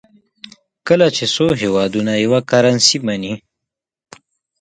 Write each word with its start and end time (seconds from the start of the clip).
کله 0.87 1.07
چې 1.15 1.25
څو 1.33 1.45
هېوادونه 1.61 2.13
یوه 2.25 2.39
کرنسي 2.51 2.97
مني. 3.05 3.33